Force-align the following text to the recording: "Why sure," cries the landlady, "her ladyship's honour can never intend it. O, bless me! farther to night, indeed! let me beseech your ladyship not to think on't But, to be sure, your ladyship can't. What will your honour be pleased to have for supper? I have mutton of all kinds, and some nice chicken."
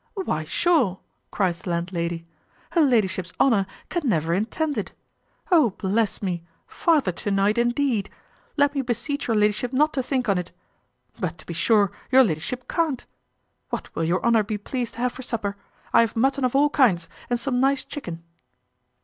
"Why 0.15 0.45
sure," 0.45 0.99
cries 1.29 1.61
the 1.61 1.69
landlady, 1.69 2.25
"her 2.71 2.81
ladyship's 2.81 3.33
honour 3.39 3.67
can 3.89 4.09
never 4.09 4.33
intend 4.33 4.75
it. 4.75 4.93
O, 5.51 5.69
bless 5.69 6.23
me! 6.23 6.43
farther 6.65 7.11
to 7.11 7.29
night, 7.29 7.59
indeed! 7.59 8.09
let 8.57 8.73
me 8.73 8.81
beseech 8.81 9.27
your 9.27 9.37
ladyship 9.37 9.71
not 9.71 9.93
to 9.93 10.01
think 10.01 10.27
on't 10.27 10.51
But, 11.19 11.37
to 11.37 11.45
be 11.45 11.53
sure, 11.53 11.91
your 12.09 12.23
ladyship 12.23 12.67
can't. 12.67 13.05
What 13.69 13.93
will 13.95 14.03
your 14.03 14.25
honour 14.25 14.41
be 14.41 14.57
pleased 14.57 14.95
to 14.95 15.01
have 15.01 15.11
for 15.11 15.21
supper? 15.21 15.55
I 15.93 16.01
have 16.01 16.15
mutton 16.15 16.45
of 16.45 16.55
all 16.55 16.71
kinds, 16.71 17.07
and 17.29 17.39
some 17.39 17.59
nice 17.59 17.83
chicken." 17.83 18.23